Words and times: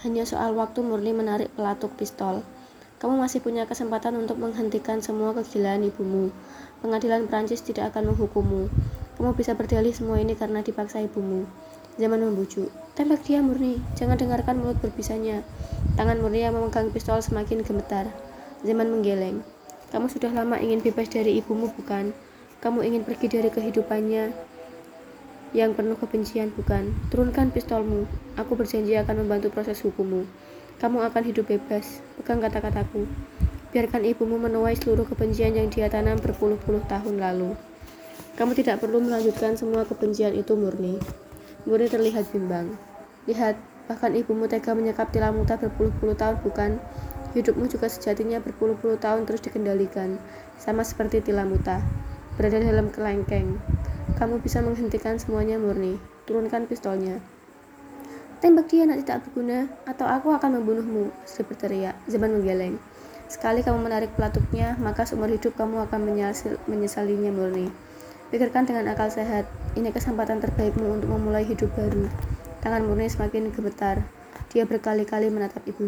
Hanya 0.00 0.24
soal 0.24 0.56
waktu 0.56 0.80
Murni 0.80 1.12
menarik 1.12 1.52
pelatuk 1.52 1.92
pistol. 2.00 2.40
Kamu 3.04 3.20
masih 3.20 3.44
punya 3.44 3.68
kesempatan 3.68 4.16
untuk 4.16 4.40
menghentikan 4.40 5.04
semua 5.04 5.36
kegilaan 5.36 5.84
ibumu. 5.84 6.32
Pengadilan 6.80 7.28
Prancis 7.28 7.60
tidak 7.60 7.92
akan 7.92 8.16
menghukummu. 8.16 8.72
Kamu 9.20 9.36
bisa 9.36 9.52
berdalih 9.52 9.92
semua 9.92 10.16
ini 10.16 10.32
karena 10.32 10.64
dipaksa 10.64 11.04
ibumu. 11.04 11.44
Zaman 12.00 12.16
membujuk. 12.16 12.72
Tembak 12.96 13.28
dia 13.28 13.44
Murni, 13.44 13.76
jangan 13.92 14.16
dengarkan 14.16 14.64
mulut 14.64 14.80
berbisanya. 14.80 15.44
Tangan 16.00 16.16
Murni 16.24 16.48
yang 16.48 16.56
memegang 16.56 16.88
pistol 16.88 17.20
semakin 17.20 17.60
gemetar. 17.60 18.08
Zaman 18.64 18.88
menggeleng. 18.88 19.44
Kamu 19.92 20.08
sudah 20.08 20.32
lama 20.32 20.56
ingin 20.56 20.80
bebas 20.80 21.12
dari 21.12 21.44
ibumu 21.44 21.68
bukan? 21.76 22.16
Kamu 22.64 22.80
ingin 22.88 23.04
pergi 23.04 23.28
dari 23.36 23.52
kehidupannya 23.52 24.32
yang 25.50 25.74
penuh 25.74 25.98
kebencian 25.98 26.54
bukan? 26.54 26.94
Turunkan 27.10 27.50
pistolmu. 27.50 28.06
Aku 28.38 28.54
berjanji 28.54 28.94
akan 28.94 29.26
membantu 29.26 29.50
proses 29.50 29.82
hukummu. 29.82 30.26
Kamu 30.78 31.02
akan 31.02 31.22
hidup 31.26 31.50
bebas. 31.50 32.00
Pegang 32.16 32.38
kata-kataku. 32.38 33.04
Biarkan 33.70 34.02
ibumu 34.06 34.38
menuai 34.38 34.74
seluruh 34.78 35.06
kebencian 35.06 35.54
yang 35.54 35.70
dia 35.70 35.90
tanam 35.90 36.18
berpuluh-puluh 36.18 36.82
tahun 36.86 37.18
lalu. 37.18 37.54
Kamu 38.38 38.54
tidak 38.54 38.80
perlu 38.80 39.02
melanjutkan 39.02 39.58
semua 39.58 39.82
kebencian 39.86 40.34
itu 40.34 40.54
murni. 40.54 40.96
Murni 41.66 41.86
terlihat 41.90 42.30
bimbang. 42.30 42.78
Lihat, 43.28 43.58
bahkan 43.90 44.14
ibumu 44.14 44.46
tega 44.46 44.72
menyekap 44.72 45.10
Tilamuta 45.10 45.58
berpuluh-puluh 45.58 46.14
tahun 46.16 46.40
bukan? 46.46 46.78
Hidupmu 47.30 47.70
juga 47.70 47.86
sejatinya 47.86 48.42
berpuluh-puluh 48.42 48.98
tahun 48.98 49.22
terus 49.22 49.42
dikendalikan, 49.44 50.18
sama 50.58 50.82
seperti 50.82 51.22
Tilamuta. 51.22 51.78
Berada 52.34 52.58
dalam 52.58 52.90
kelengkeng. 52.90 53.60
Kamu 54.20 54.44
bisa 54.44 54.60
menghentikan 54.60 55.16
semuanya 55.16 55.56
murni. 55.56 55.96
Turunkan 56.28 56.68
pistolnya. 56.68 57.24
Tembak 58.44 58.68
dia 58.68 58.84
nak 58.84 59.00
tidak 59.00 59.24
berguna, 59.24 59.72
atau 59.88 60.04
aku 60.04 60.36
akan 60.36 60.60
membunuhmu, 60.60 61.08
Sri 61.24 61.40
berteriak. 61.40 61.96
Zaman 62.04 62.36
menggeleng. 62.36 62.76
Sekali 63.32 63.64
kamu 63.64 63.80
menarik 63.80 64.12
pelatuknya, 64.18 64.76
maka 64.76 65.08
seumur 65.08 65.32
hidup 65.32 65.56
kamu 65.56 65.88
akan 65.88 66.04
menyesalinya 66.68 67.32
murni. 67.32 67.72
Pikirkan 68.28 68.68
dengan 68.68 68.92
akal 68.92 69.08
sehat, 69.08 69.48
ini 69.72 69.88
kesempatan 69.88 70.44
terbaikmu 70.44 71.00
untuk 71.00 71.08
memulai 71.16 71.48
hidup 71.48 71.72
baru. 71.72 72.04
Tangan 72.60 72.84
murni 72.84 73.08
semakin 73.08 73.54
gemetar. 73.56 74.04
Dia 74.50 74.66
berkali-kali 74.66 75.30
menatap 75.30 75.62
ibunya. 75.62 75.78